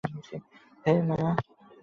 হেই, 0.85 0.99
মায়া। 1.07 1.31